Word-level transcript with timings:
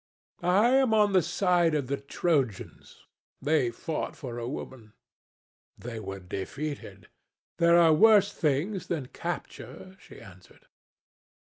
"I 0.41 0.69
am 0.69 0.95
on 0.95 1.13
the 1.13 1.21
side 1.21 1.75
of 1.75 1.85
the 1.85 1.97
Trojans. 1.97 3.05
They 3.39 3.69
fought 3.69 4.15
for 4.15 4.39
a 4.39 4.47
woman." 4.49 4.93
"They 5.77 5.99
were 5.99 6.19
defeated." 6.19 7.07
"There 7.59 7.77
are 7.77 7.93
worse 7.93 8.33
things 8.33 8.87
than 8.87 9.09
capture," 9.09 9.95
she 9.99 10.19
answered. 10.19 10.65